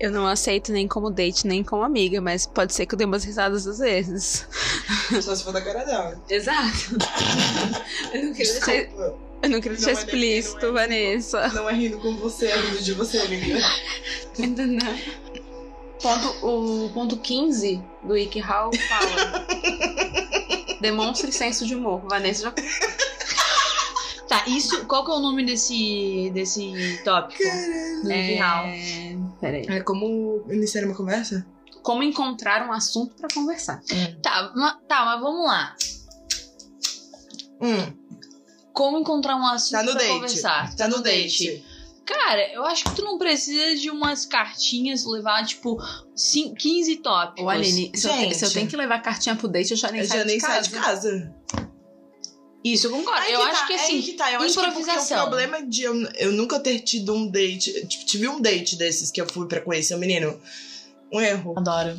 Eu 0.00 0.12
não 0.12 0.26
aceito 0.26 0.70
nem 0.70 0.86
como 0.86 1.10
date, 1.10 1.46
nem 1.46 1.64
como 1.64 1.82
amiga, 1.82 2.20
mas 2.20 2.46
pode 2.46 2.72
ser 2.72 2.86
que 2.86 2.94
eu 2.94 2.98
dê 2.98 3.04
umas 3.04 3.24
risadas 3.24 3.66
às 3.66 3.78
vezes. 3.78 4.46
Só 5.20 5.34
se 5.34 5.42
for 5.42 5.52
da 5.52 5.60
cara 5.60 5.84
dela. 5.84 6.22
Exato. 6.28 6.96
Eu 8.14 8.24
não 8.24 8.32
queria 8.32 8.52
deixar, 8.52 8.72
Desculpa. 8.72 9.27
Eu 9.42 9.48
não 9.50 9.60
queria 9.60 9.76
deixar 9.78 9.92
Não 9.92 9.98
é 9.98 10.02
explícito, 10.04 10.60
não 10.60 10.68
é 10.68 10.72
Vanessa. 10.86 11.48
Não 11.48 11.70
é 11.70 11.74
rindo 11.74 11.98
com 11.98 12.16
você, 12.16 12.46
é 12.46 12.56
rindo 12.60 12.82
de 12.82 12.92
você, 12.94 13.18
amiga. 13.18 13.58
Ponto, 16.02 16.46
o 16.46 16.90
ponto 16.90 17.16
15 17.16 17.82
do 18.04 18.12
WikiHow 18.12 18.70
fala: 18.88 19.46
Demonstre 20.80 21.32
senso 21.32 21.66
de 21.66 21.74
humor. 21.74 22.02
Vanessa 22.08 22.42
já. 22.44 22.54
Tá, 24.28 24.44
isso. 24.46 24.84
Qual 24.86 25.04
que 25.04 25.10
é 25.10 25.14
o 25.14 25.20
nome 25.20 25.44
desse, 25.44 26.30
desse 26.34 27.00
tópico? 27.02 27.42
Wikihow? 28.04 28.64
É... 28.66 29.16
Peraí. 29.40 29.66
É 29.68 29.80
como 29.80 30.44
iniciar 30.50 30.84
uma 30.84 30.94
conversa? 30.94 31.46
Como 31.82 32.02
encontrar 32.02 32.68
um 32.68 32.72
assunto 32.72 33.14
pra 33.16 33.28
conversar? 33.32 33.80
Tá, 34.22 34.52
ma- 34.54 34.78
tá, 34.86 35.04
mas 35.06 35.20
vamos 35.20 35.46
lá. 35.46 35.74
Hum, 37.60 37.92
Como 38.78 38.96
encontrar 38.98 39.34
um 39.36 39.44
assunto 39.46 39.72
tá 39.72 39.82
no 39.82 39.90
pra 39.90 40.00
date. 40.00 40.12
conversar? 40.12 40.76
Tá 40.76 40.86
no 40.88 41.02
date. 41.02 41.64
Cara, 42.06 42.52
eu 42.54 42.64
acho 42.64 42.84
que 42.84 42.94
tu 42.94 43.02
não 43.02 43.18
precisa 43.18 43.74
de 43.74 43.90
umas 43.90 44.24
cartinhas, 44.24 45.04
levar, 45.04 45.44
tipo, 45.44 45.76
cin- 46.14 46.54
15 46.54 46.96
tópicos. 46.96 47.44
Ô, 47.44 47.48
Aline, 47.50 47.90
se 47.94 48.06
eu, 48.06 48.12
te- 48.12 48.18
Gente. 48.20 48.34
se 48.36 48.44
eu 48.44 48.50
tenho 48.52 48.68
que 48.68 48.76
levar 48.76 49.00
cartinha 49.02 49.34
pro 49.34 49.48
date, 49.48 49.72
eu 49.72 49.76
já 49.76 49.90
nem 49.90 50.00
Eu 50.02 50.06
saio 50.06 50.20
já 50.20 50.24
nem 50.26 50.36
de 50.36 50.40
saio 50.40 50.54
casa. 50.54 50.68
de 50.70 50.74
casa. 50.76 51.34
Isso, 52.64 52.86
eu 52.86 52.90
concordo. 52.90 53.20
Aí 53.20 53.32
eu 53.32 53.40
que 53.40 53.46
acho 53.46 53.60
tá, 53.60 53.66
que 53.66 53.72
é 53.72 53.76
assim, 53.76 54.02
que 54.02 54.12
tá. 54.14 54.32
Eu 54.32 54.40
acho 54.40 54.54
que 54.54 54.60
improvisação. 54.66 55.18
o 55.18 55.28
problema 55.28 55.62
de 55.66 55.82
eu, 55.82 55.94
eu 56.16 56.32
nunca 56.32 56.58
ter 56.60 56.78
tido 56.80 57.12
um 57.14 57.26
date. 57.30 57.86
Tipo, 57.86 58.04
tive 58.06 58.28
um 58.28 58.40
date 58.40 58.76
desses 58.76 59.10
que 59.10 59.20
eu 59.20 59.26
fui 59.28 59.46
pra 59.46 59.60
conhecer 59.60 59.94
o 59.94 59.98
menino. 59.98 60.40
Um 61.12 61.20
erro. 61.20 61.54
Adoro. 61.58 61.98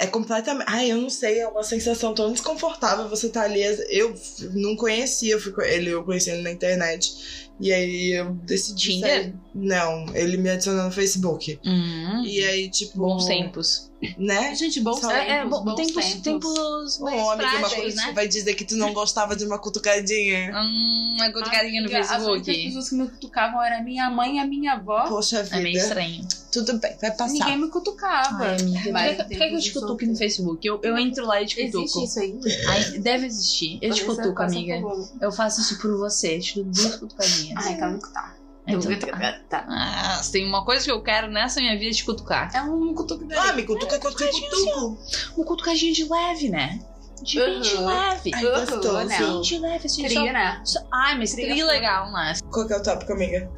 É 0.00 0.06
completamente. 0.06 0.64
Ai, 0.66 0.90
eu 0.90 0.96
não 0.96 1.10
sei, 1.10 1.40
é 1.40 1.46
uma 1.48 1.62
sensação 1.62 2.14
tão 2.14 2.32
desconfortável 2.32 3.08
você 3.08 3.28
tá 3.28 3.42
ali. 3.42 3.60
Eu 3.90 4.14
não 4.54 4.74
conhecia, 4.74 5.34
eu 5.34 5.40
fui 5.40 5.52
ele, 5.68 5.90
eu 5.90 6.02
conheci 6.02 6.30
ele 6.30 6.42
na 6.42 6.50
internet. 6.50 7.50
E 7.60 7.70
aí 7.70 8.12
eu 8.12 8.32
decidi. 8.46 8.92
Tinder? 8.92 9.22
sair. 9.24 9.34
Não, 9.54 10.06
ele 10.16 10.38
me 10.38 10.48
adicionou 10.48 10.84
no 10.84 10.90
Facebook. 10.90 11.60
Hum, 11.62 12.22
E 12.24 12.42
aí, 12.42 12.70
tipo. 12.70 12.96
bons 12.96 13.26
tempos. 13.26 13.90
Né? 14.16 14.54
Gente, 14.54 14.80
bons 14.80 15.00
tempos, 15.00 15.14
É, 15.14 15.28
é, 15.40 15.44
bom, 15.46 15.62
bons 15.62 15.74
tempos, 15.74 16.14
tempos. 16.22 16.98
mais 17.00 17.20
amiga, 17.32 17.58
uma 17.58 17.68
coisa 17.68 17.96
né? 18.06 18.12
vai 18.14 18.26
dizer 18.26 18.54
que 18.54 18.64
tu 18.64 18.74
não 18.76 18.94
gostava 18.94 19.36
de 19.36 19.44
uma 19.44 19.58
cutucadinha. 19.58 20.50
Hum, 20.56 21.16
uma 21.16 21.30
cutucadinha 21.30 21.82
no 21.82 21.88
Amiga, 21.88 22.00
As 22.00 22.22
únicas 22.24 22.46
Facebook. 22.46 22.64
pessoas 22.64 22.88
que 22.88 22.94
me 22.94 23.08
cutucavam 23.10 23.62
era 23.62 23.82
minha 23.82 24.08
mãe 24.08 24.36
e 24.36 24.38
a 24.38 24.46
minha 24.46 24.72
avó. 24.72 25.06
Poxa 25.06 25.46
É 25.50 25.60
meio 25.60 25.74
vida. 25.74 25.86
estranho. 25.86 26.26
Tudo 26.52 26.78
bem, 26.78 26.96
vai 27.00 27.10
passar. 27.12 27.32
Ninguém 27.32 27.58
me 27.58 27.68
cutucava. 27.68 28.44
Ai, 28.44 28.56
amiga. 28.60 28.92
Vai, 28.92 29.14
Por 29.14 29.26
que, 29.28 29.36
que 29.36 29.48
que 29.48 29.54
eu 29.54 29.60
te 29.60 29.72
cutuco 29.72 30.04
no 30.06 30.16
Facebook? 30.16 30.66
Eu, 30.66 30.80
eu 30.82 30.98
entro 30.98 31.24
lá 31.26 31.40
e 31.40 31.46
te 31.46 31.54
cutuco. 31.64 31.84
Existe 31.84 32.04
isso 32.04 32.18
aí? 32.20 32.40
Ai, 32.68 32.98
deve 32.98 33.26
existir. 33.26 33.78
Eu 33.80 33.94
te 33.94 34.04
cutuco, 34.04 34.42
amiga. 34.42 34.82
Eu 35.20 35.30
faço 35.30 35.60
isso 35.60 35.78
por 35.80 35.96
você. 35.96 36.38
Te 36.40 36.56
dou 36.62 36.64
duas 36.72 36.96
cutucadinhas. 36.96 37.64
Ah, 37.64 37.70
então 37.72 37.98
tá. 38.00 38.36
Então 38.66 38.98
tá. 38.98 39.40
tá. 39.48 39.66
Ah, 39.68 40.20
tem 40.30 40.46
uma 40.46 40.64
coisa 40.64 40.84
que 40.84 40.90
eu 40.90 41.02
quero 41.02 41.28
nessa 41.28 41.60
minha 41.60 41.76
vida 41.78 41.90
é 41.90 41.94
te 41.94 42.04
cutucar. 42.04 42.50
É 42.54 42.62
um 42.62 42.94
cutuco 42.94 43.24
dele. 43.24 43.40
Ah, 43.40 43.52
me 43.52 43.62
cutuca, 43.62 43.98
cutuca, 43.98 44.26
cutuco. 44.28 44.98
Um 45.38 45.44
cutucadinho 45.44 45.94
de 45.94 46.04
leve, 46.04 46.48
né? 46.48 46.78
De 47.22 47.38
bem 47.38 47.60
de 47.60 47.74
Uhum. 47.74 47.86
leve. 47.86 48.30
Ai, 48.34 48.44
Uhum, 48.44 48.54
gostoso. 48.60 49.06
né? 49.06 49.18
Bem 49.18 49.40
de 49.40 49.58
leve, 49.58 49.86
assim. 49.86 50.02
Tria, 50.04 50.18
Só, 50.20 50.32
né? 50.32 50.62
só- 50.64 50.80
ai, 50.92 51.18
mas 51.18 51.32
Tria 51.32 51.46
tri 51.48 51.60
foi. 51.62 51.70
legal, 51.70 52.12
né? 52.12 52.34
Qual 52.50 52.66
que 52.66 52.72
é 52.72 52.76
o 52.76 52.82
tópico, 52.82 53.12
amiga? 53.12 53.50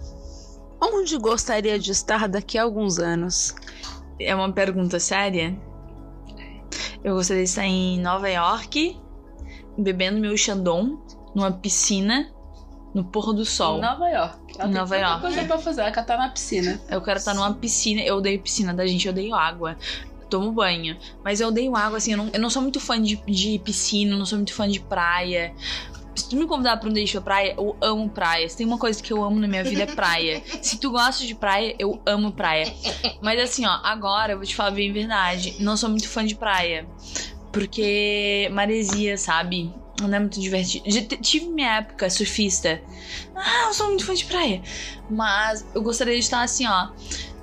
Onde 0.92 1.16
gostaria 1.16 1.78
de 1.78 1.90
estar 1.90 2.28
daqui 2.28 2.58
a 2.58 2.62
alguns 2.62 2.99
anos? 2.99 3.54
É 4.20 4.34
uma 4.34 4.52
pergunta 4.52 5.00
séria. 5.00 5.56
Eu 7.02 7.14
gostaria 7.14 7.42
de 7.42 7.49
estar 7.49 7.64
em 7.64 7.99
Nova 8.00 8.28
York, 8.28 9.00
bebendo 9.76 10.20
meu 10.20 10.37
Xandão, 10.37 11.02
numa 11.34 11.50
piscina, 11.50 12.30
no 12.94 13.04
pôr 13.04 13.32
do 13.32 13.44
sol. 13.44 13.78
Em 13.78 13.80
Nova 13.80 14.08
York. 14.08 14.38
Ela 14.58 14.64
Em 14.68 14.72
tem 14.72 14.80
Nova 14.80 14.94
tanta 14.94 15.06
York. 15.08 15.20
coisa 15.22 15.44
pra 15.44 15.58
fazer, 15.58 15.80
ela 15.80 15.90
quer 15.90 16.00
estar 16.02 16.16
na 16.18 16.28
piscina. 16.28 16.80
Eu 16.88 17.00
quero 17.00 17.18
estar 17.18 17.34
numa 17.34 17.52
piscina. 17.54 18.02
Eu 18.02 18.16
odeio 18.16 18.40
piscina 18.40 18.72
da 18.75 18.87
gente, 18.87 19.06
eu 19.06 19.12
odeio 19.12 19.34
água. 19.34 19.76
Tomo 20.30 20.52
banho. 20.52 20.96
Mas 21.25 21.40
eu 21.40 21.49
odeio 21.49 21.75
água, 21.75 21.99
assim, 21.99 22.12
eu 22.12 22.18
não, 22.18 22.30
eu 22.32 22.40
não 22.40 22.49
sou 22.50 22.62
muito 22.62 22.78
fã 22.80 23.00
de, 23.00 23.16
de 23.26 23.58
piscina, 23.58 24.16
não 24.16 24.25
sou 24.25 24.38
muito 24.38 24.54
fã 24.54 24.68
de 24.68 24.78
praia. 24.80 25.54
Se 26.14 26.28
tu 26.28 26.37
me 26.37 26.47
convidar 26.47 26.76
pra 26.76 26.88
um 26.88 26.92
date 26.92 27.12
pra 27.12 27.21
praia, 27.21 27.54
eu 27.57 27.76
amo 27.81 28.09
praia. 28.11 28.49
Se 28.49 28.57
tem 28.57 28.66
uma 28.66 28.78
coisa 28.78 29.02
que 29.02 29.12
eu 29.12 29.23
amo 29.23 29.40
na 29.40 29.49
minha 29.49 29.64
vida 29.64 29.83
é 29.83 29.87
praia. 29.87 30.42
Se 30.61 30.78
tu 30.78 30.90
gosta 30.90 31.25
de 31.25 31.35
praia, 31.35 31.75
eu 31.78 32.00
amo 32.04 32.33
praia. 32.33 32.73
Mas 33.23 33.40
assim, 33.40 33.64
ó, 33.66 33.81
agora 33.83 34.33
eu 34.33 34.37
vou 34.37 34.47
te 34.47 34.54
falar 34.54 34.73
bem 34.73 34.90
a 34.90 34.92
verdade. 34.92 35.57
Não 35.61 35.76
sou 35.76 35.88
muito 35.88 36.09
fã 36.09 36.25
de 36.25 36.35
praia. 36.35 36.87
Porque 37.52 38.49
maresia, 38.52 39.16
sabe? 39.16 39.73
Não 40.00 40.12
é 40.12 40.19
muito 40.19 40.40
divertido. 40.40 40.85
Já 40.90 41.02
tive 41.02 41.47
minha 41.47 41.76
época 41.78 42.09
surfista. 42.11 42.83
Ah, 43.35 43.66
eu 43.69 43.75
sou 43.75 43.88
muito 43.88 44.04
fã 44.04 44.14
de 44.14 44.25
praia. 44.25 44.62
Mas 45.09 45.64
eu 45.75 45.83
gostaria 45.83 46.14
de 46.14 46.21
estar 46.21 46.42
assim, 46.42 46.66
ó. 46.66 46.88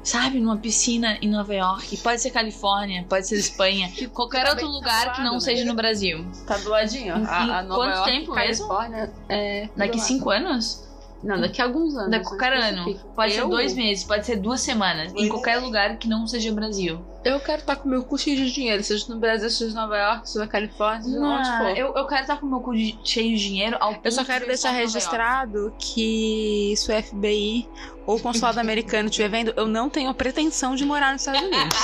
Sabe, 0.10 0.40
numa 0.40 0.58
piscina 0.58 1.20
em 1.22 1.30
Nova 1.30 1.54
York. 1.54 1.98
Pode 1.98 2.20
ser 2.20 2.32
Califórnia, 2.32 3.06
pode 3.08 3.28
ser 3.28 3.38
Espanha. 3.38 3.92
Qualquer 4.12 4.44
tá 4.44 4.50
outro 4.52 4.68
lugar 4.68 5.02
que 5.02 5.18
calado, 5.18 5.24
não 5.24 5.34
né? 5.34 5.40
seja 5.40 5.64
no 5.66 5.76
Brasil. 5.76 6.26
Tá 6.48 6.58
do 6.58 6.68
ladinho. 6.70 7.16
Em- 7.16 7.26
A, 7.26 7.60
a 7.60 7.64
Nova 7.64 7.76
quanto 7.76 7.96
York, 7.96 8.12
tempo 8.12 8.34
Califórnia, 8.34 9.14
é... 9.30 9.70
Daqui 9.76 10.00
cinco 10.00 10.32
anos? 10.32 10.89
Não, 11.22 11.40
daqui 11.42 11.62
a 11.62 11.66
alguns 11.66 11.96
anos. 11.96 12.12
Daqui 12.12 12.26
a 12.26 12.30
qualquer 12.30 12.58
não 12.58 12.84
ano. 12.84 13.00
Pode 13.16 13.34
ser 13.34 13.42
Eu- 13.42 13.50
dois 13.50 13.74
meses, 13.76 14.04
pode 14.06 14.26
ser 14.26 14.38
duas 14.38 14.62
semanas. 14.62 15.12
Em 15.16 15.28
qualquer 15.28 15.58
lugar 15.58 15.98
que 15.98 16.08
não 16.08 16.26
seja 16.26 16.52
Brasil. 16.54 17.04
Eu 17.26 17.40
quero 17.42 17.60
estar 17.60 17.76
com 17.76 17.88
o 17.88 17.92
meu 17.92 18.04
cu 18.04 18.18
cheio 18.18 18.38
de 18.38 18.50
dinheiro, 18.50 18.82
seja 18.82 19.06
no 19.14 19.20
Brasil, 19.20 19.50
seja 19.50 19.72
em 19.72 19.74
Nova 19.76 19.98
York, 19.98 20.30
seja 20.30 20.40
na 20.46 20.48
Califórnia, 20.48 21.04
seja 21.04 21.20
onde 21.20 21.58
for. 21.58 21.78
eu, 21.78 21.94
eu 21.94 22.08
quero 22.08 22.22
estar 22.22 22.38
com 22.38 22.46
o 22.46 22.50
meu 22.50 22.62
cu 22.62 22.74
de- 22.74 22.98
cheio 23.04 23.36
de 23.36 23.44
dinheiro 23.44 23.76
ao 23.82 23.94
Eu 24.02 24.12
só 24.12 24.24
quero 24.24 24.42
de 24.46 24.48
deixar 24.48 24.72
registrado 24.72 25.74
que 25.78 26.74
se 26.78 26.90
o 26.90 27.04
FBI 27.04 27.68
ou 28.06 28.16
o 28.16 28.20
consulado 28.22 28.58
americano 28.62 29.10
estiver 29.10 29.28
vendo, 29.30 29.54
eu 29.58 29.68
não 29.68 29.90
tenho 29.90 30.10
a 30.10 30.14
pretensão 30.14 30.76
de 30.76 30.86
morar 30.86 31.12
nos 31.12 31.22
Estados 31.24 31.42
Unidos. 31.42 31.78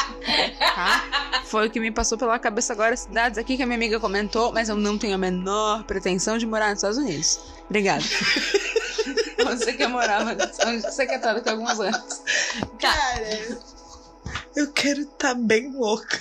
Tá? 0.60 1.04
Foi 1.44 1.68
o 1.68 1.70
que 1.70 1.80
me 1.82 1.92
passou 1.92 2.18
pela 2.18 2.40
cabeça 2.40 2.72
agora, 2.72 2.96
cidades 2.96 3.38
aqui 3.38 3.58
que 3.58 3.64
a 3.64 3.66
minha 3.66 3.76
amiga 3.78 4.00
comentou, 4.00 4.54
mas 4.54 4.70
eu 4.70 4.76
não 4.78 4.98
tenho 4.98 5.16
a 5.16 5.18
menor 5.18 5.84
pretensão 5.84 6.38
de 6.38 6.46
morar 6.46 6.70
nos 6.70 6.78
Estados 6.78 6.98
Unidos. 6.98 7.40
Obrigada. 7.70 8.04
Você 9.46 9.74
quer 9.74 9.88
morar, 9.88 10.26
mas 10.26 10.58
onde 10.66 10.82
você 10.82 11.06
quer 11.06 11.18
estar 11.18 11.34
daqui 11.34 11.50
a 11.50 11.52
alguns 11.52 11.80
anos? 11.80 12.22
Cara, 12.80 13.60
eu 14.56 14.72
quero 14.72 15.02
estar 15.02 15.36
bem 15.36 15.72
louca. 15.72 16.20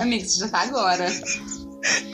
Amiga, 0.00 0.24
você 0.24 0.38
já 0.38 0.48
tá 0.48 0.60
agora. 0.62 1.06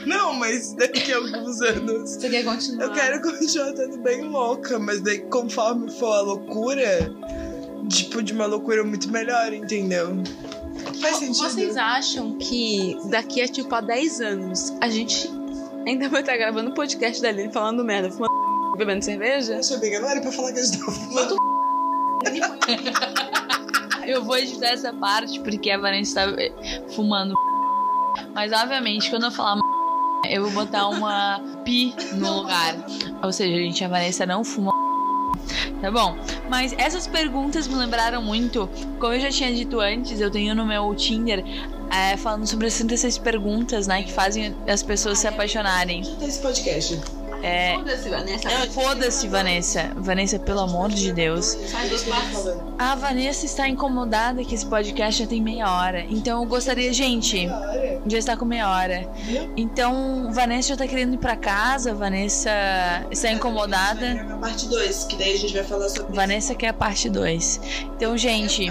Não, 0.05 0.33
mas 0.33 0.73
daqui 0.73 1.11
a 1.13 1.17
alguns 1.17 1.61
anos. 1.61 2.11
Você 2.11 2.29
quer 2.29 2.43
continuar? 2.43 2.85
Eu 2.85 2.93
quero 2.93 3.21
continuar 3.21 3.69
estando 3.69 3.97
bem 3.99 4.23
louca, 4.23 4.77
mas 4.77 5.01
daí 5.01 5.19
conforme 5.29 5.91
for 5.91 6.13
a 6.13 6.21
loucura, 6.21 7.11
tipo, 7.89 8.21
de 8.21 8.33
uma 8.33 8.45
loucura 8.45 8.83
muito 8.83 9.09
melhor, 9.09 9.53
entendeu? 9.53 10.21
Faz 11.01 11.17
sentido. 11.17 11.49
Vocês 11.49 11.77
acham 11.77 12.37
que 12.37 12.97
daqui 13.09 13.41
a 13.41 13.47
tipo 13.47 13.73
a 13.73 13.81
10 13.81 14.21
anos 14.21 14.73
a 14.81 14.89
gente 14.89 15.29
ainda 15.85 16.09
vai 16.09 16.21
estar 16.21 16.37
gravando 16.37 16.71
o 16.71 16.73
podcast 16.73 17.21
da 17.21 17.29
Aline 17.29 17.51
falando 17.51 17.83
merda, 17.83 18.09
fumando 18.09 18.31
bebendo 18.77 19.03
cerveja? 19.03 19.55
Poxa, 19.55 19.75
amiga, 19.75 19.99
não 19.99 20.09
era 20.09 20.21
pra 20.21 20.31
falar 20.31 20.53
que 20.53 20.59
a 20.59 20.63
gente 20.63 20.79
tava 20.79 20.91
fumando. 20.91 21.35
Eu 24.05 24.23
vou 24.23 24.37
editar 24.37 24.67
essa 24.67 24.93
parte 24.93 25.39
porque 25.39 25.71
a 25.71 25.79
Vanessa 25.79 26.27
tá 26.27 26.41
eh, 26.41 26.51
fumando. 26.95 27.33
Mas 28.35 28.51
obviamente, 28.51 29.09
quando 29.09 29.25
eu 29.25 29.31
falar 29.31 29.59
eu 30.29 30.43
vou 30.43 30.51
botar 30.51 30.87
uma 30.87 31.39
pi 31.63 31.95
no 32.13 32.41
lugar. 32.41 32.75
Ou 33.23 33.31
seja, 33.31 33.55
gente, 33.55 33.83
a 33.83 33.87
Vanessa 33.87 34.25
não 34.25 34.43
fuma. 34.43 34.71
Tá 35.81 35.91
bom? 35.91 36.17
Mas 36.49 36.73
essas 36.77 37.05
perguntas 37.07 37.67
me 37.67 37.75
lembraram 37.75 38.21
muito. 38.21 38.69
Como 38.99 39.13
eu 39.13 39.19
já 39.19 39.29
tinha 39.29 39.53
dito 39.53 39.79
antes, 39.79 40.19
eu 40.19 40.31
tenho 40.31 40.55
no 40.55 40.65
meu 40.65 40.93
Tinder 40.95 41.43
é, 41.91 42.17
falando 42.17 42.47
sobre 42.47 42.67
as 42.67 42.73
36 42.75 43.17
perguntas, 43.19 43.87
né? 43.87 44.03
Que 44.03 44.11
fazem 44.11 44.55
as 44.67 44.81
pessoas 44.81 45.19
se 45.19 45.27
apaixonarem. 45.27 46.01
Esse 46.21 46.39
podcast. 46.39 46.99
É, 47.45 47.75
Foda-se, 47.75 48.09
Vanessa. 48.09 48.49
Foda-se, 48.71 49.27
Vanessa. 49.27 49.91
Vanessa, 49.95 50.39
pelo 50.39 50.61
amor 50.61 50.89
de 50.89 51.11
Deus. 51.13 51.45
Sai 51.69 51.87
dos 51.89 52.03
barcos. 52.03 52.47
A 52.79 52.95
Vanessa 52.95 53.45
está 53.45 53.67
incomodada 53.69 54.43
que 54.43 54.55
esse 54.55 54.65
podcast 54.65 55.21
já 55.23 55.29
tem 55.29 55.41
meia 55.41 55.71
hora. 55.71 56.05
Então 56.09 56.41
eu 56.41 56.47
gostaria, 56.49 56.91
gente, 56.91 57.47
já 58.07 58.17
está 58.17 58.35
com 58.35 58.45
meia 58.45 58.69
hora. 58.69 59.07
Então, 59.55 60.29
Vanessa 60.33 60.69
já 60.69 60.77
tá 60.77 60.87
querendo 60.87 61.13
ir 61.13 61.17
pra 61.17 61.35
casa, 61.35 61.93
Vanessa 61.93 62.49
está 63.11 63.31
incomodada. 63.31 64.37
Parte 64.41 64.67
2, 64.67 65.03
que 65.05 65.15
daí 65.15 65.33
a 65.33 65.37
gente 65.37 65.53
vai 65.53 65.63
falar 65.63 65.89
sobre 65.89 66.15
Vanessa 66.15 66.55
quer 66.55 66.69
a 66.69 66.73
parte 66.73 67.09
2. 67.09 67.61
Então, 67.95 68.17
gente, 68.17 68.65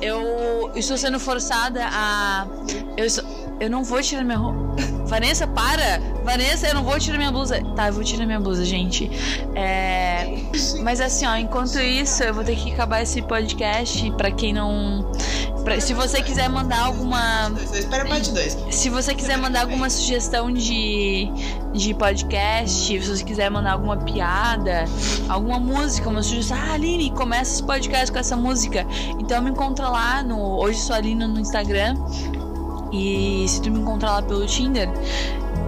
eu 0.00 0.70
estou 0.74 0.96
sendo 0.98 1.18
forçada 1.18 1.86
a. 1.90 2.46
Eu, 2.96 3.06
estou- 3.06 3.24
eu 3.62 3.70
não 3.70 3.84
vou 3.84 4.02
tirar 4.02 4.24
minha 4.24 4.38
roupa. 4.38 4.60
Vanessa, 5.06 5.46
para! 5.46 6.00
Vanessa, 6.24 6.68
eu 6.68 6.74
não 6.74 6.84
vou 6.84 6.98
tirar 6.98 7.18
minha 7.18 7.30
blusa. 7.30 7.60
Tá, 7.76 7.88
eu 7.88 7.92
vou 7.92 8.02
tirar 8.04 8.24
minha 8.24 8.40
blusa, 8.40 8.64
gente. 8.64 9.10
É. 9.54 10.38
Mas 10.82 11.00
assim, 11.00 11.26
ó, 11.26 11.36
enquanto 11.36 11.78
isso, 11.78 12.22
eu 12.22 12.32
vou 12.32 12.42
ter 12.44 12.56
que 12.56 12.72
acabar 12.72 13.02
esse 13.02 13.20
podcast 13.22 14.10
pra 14.12 14.30
quem 14.30 14.52
não. 14.52 15.10
pra- 15.64 15.80
se 15.80 15.92
você 15.92 16.22
quiser 16.22 16.48
mandar 16.48 16.80
alguma. 16.86 17.52
Espera 17.72 18.06
parte 18.06 18.30
2. 18.30 18.56
Se 18.70 18.88
você 18.88 19.14
quiser 19.14 19.36
mandar 19.36 19.62
alguma 19.62 19.90
sugestão 19.90 20.50
de, 20.52 21.28
de 21.74 21.92
podcast, 21.94 22.70
se 22.86 22.98
você 22.98 23.22
quiser 23.24 23.50
mandar 23.50 23.72
alguma 23.72 23.96
piada, 23.98 24.84
alguma 25.28 25.58
música, 25.58 26.08
uma 26.08 26.22
sugestão, 26.22 26.56
ah, 26.56 26.72
Aline, 26.74 27.10
começa 27.10 27.54
esse 27.54 27.62
podcast 27.62 28.10
com 28.10 28.18
essa 28.18 28.36
música. 28.36 28.86
Então 29.18 29.42
me 29.42 29.50
encontra 29.50 29.88
lá 29.88 30.22
no 30.22 30.38
Hoje 30.58 30.78
Sou 30.80 30.96
Aline 30.96 31.26
no 31.26 31.38
Instagram. 31.40 31.96
E 32.92 33.46
se 33.48 33.62
tu 33.62 33.70
me 33.70 33.80
encontrar 33.80 34.12
lá 34.12 34.22
pelo 34.22 34.46
Tinder, 34.46 34.88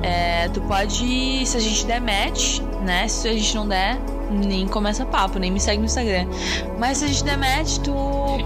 é, 0.03 0.49
tu 0.49 0.61
pode, 0.63 1.47
se 1.47 1.57
a 1.57 1.61
gente 1.61 1.87
der 1.87 2.01
match, 2.01 2.61
né? 2.83 3.09
Se 3.09 3.27
a 3.27 3.33
gente 3.33 3.55
não 3.55 3.67
der, 3.67 3.99
nem 4.31 4.67
começa 4.67 5.07
papo, 5.07 5.39
nem 5.39 5.51
me 5.51 5.59
segue 5.59 5.79
no 5.79 5.87
Instagram. 5.87 6.27
Mas 6.79 6.99
se 6.99 7.05
a 7.05 7.09
gente 7.09 7.25
der 7.25 7.39
match, 7.39 7.79
tu 7.79 7.95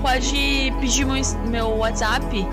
pode 0.00 0.72
pedir 0.80 1.04
meu, 1.04 1.16
meu 1.46 1.78
WhatsApp 1.78 2.46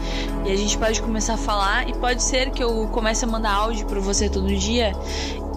e 0.46 0.52
a 0.52 0.56
gente 0.56 0.78
pode 0.78 1.02
começar 1.02 1.36
a 1.36 1.38
falar. 1.38 1.88
E 1.88 1.94
pode 1.94 2.24
ser 2.24 2.50
que 2.50 2.64
eu 2.64 2.88
comece 2.92 3.26
a 3.26 3.28
mandar 3.28 3.54
áudio 3.54 3.86
pra 3.86 4.00
você 4.00 4.28
todo 4.28 4.48
dia. 4.56 4.94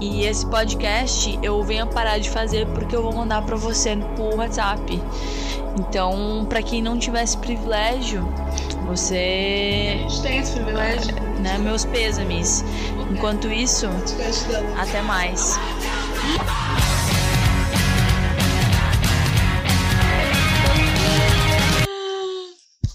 E 0.01 0.25
esse 0.27 0.47
podcast 0.47 1.39
eu 1.43 1.63
venha 1.63 1.87
parar 1.87 2.19
de 2.19 2.31
fazer 2.31 2.67
porque 2.69 2.95
eu 2.95 3.03
vou 3.03 3.13
mandar 3.13 3.43
pra 3.43 3.57
você 3.57 3.97
por 4.17 4.35
WhatsApp. 4.39 5.03
Então, 5.79 6.47
pra 6.49 6.61
quem 6.61 6.83
não 6.83 6.99
tivesse 6.99 7.37
privilégio 7.39 8.27
Você. 8.89 9.97
A 9.97 10.09
gente 10.09 10.23
tem 10.23 10.39
esse 10.39 10.55
privilégio. 10.55 11.15
Né, 11.43 11.59
meus 11.59 11.85
pêsames. 11.85 12.65
Enquanto 13.13 13.47
isso, 13.49 13.87
até 14.81 15.03
mais. 15.03 15.57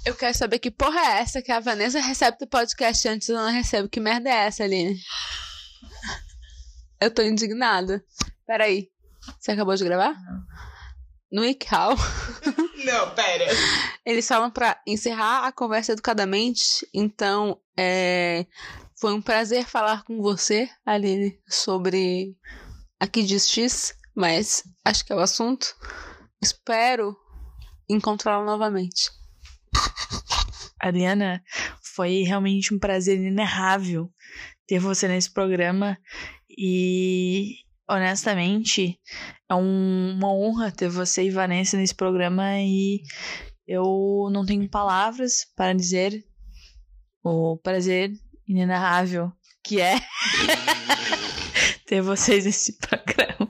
Eu 0.03 0.15
quero 0.15 0.35
saber 0.35 0.57
que 0.57 0.71
porra 0.71 0.99
é 0.99 1.19
essa 1.19 1.43
que 1.43 1.51
a 1.51 1.59
Vanessa 1.59 1.99
recebe 1.99 2.39
do 2.39 2.47
podcast 2.47 3.07
antes 3.07 3.29
eu 3.29 3.37
não 3.37 3.51
recebo. 3.51 3.87
Que 3.87 3.99
merda 3.99 4.31
é 4.31 4.47
essa, 4.47 4.63
Aline? 4.63 4.99
Eu 6.99 7.11
tô 7.13 7.21
indignada. 7.21 8.03
Peraí. 8.47 8.89
Você 9.39 9.51
acabou 9.51 9.75
de 9.75 9.83
gravar? 9.83 10.15
No 11.33 11.43
ICAO, 11.43 11.95
Não, 12.85 13.09
pera. 13.15 13.47
eles 14.05 14.27
falam 14.27 14.51
pra 14.51 14.79
encerrar 14.85 15.47
a 15.47 15.51
conversa 15.51 15.93
educadamente. 15.93 16.87
Então, 16.93 17.59
é... 17.75 18.45
foi 18.99 19.15
um 19.15 19.21
prazer 19.21 19.65
falar 19.65 20.03
com 20.03 20.21
você, 20.21 20.69
Aline, 20.85 21.39
sobre 21.49 22.37
aqui 22.99 23.23
diz 23.23 23.49
X, 23.49 23.95
mas 24.15 24.63
acho 24.85 25.03
que 25.03 25.11
é 25.11 25.15
o 25.15 25.19
assunto. 25.19 25.75
Espero 26.39 27.17
encontrá-la 27.89 28.45
novamente. 28.45 29.09
Ariana, 30.79 31.43
foi 31.95 32.21
realmente 32.21 32.75
um 32.75 32.77
prazer 32.77 33.17
inenarrável 33.17 34.07
ter 34.67 34.77
você 34.77 35.07
nesse 35.07 35.33
programa 35.33 35.97
e 36.47 37.62
honestamente 37.89 38.99
é 39.49 39.55
um- 39.55 40.13
uma 40.17 40.31
honra 40.33 40.71
ter 40.71 40.89
você 40.89 41.23
e 41.23 41.29
Vanessa 41.31 41.77
nesse 41.77 41.93
programa 41.95 42.59
e 42.59 43.01
eu 43.67 44.29
não 44.31 44.45
tenho 44.45 44.67
palavras 44.69 45.45
para 45.55 45.73
dizer 45.73 46.23
o 47.23 47.57
prazer 47.57 48.11
inenarrável 48.47 49.31
que 49.63 49.79
é 49.79 49.95
ter 51.87 52.01
vocês 52.01 52.45
nesse 52.45 52.77
programa. 52.85 53.49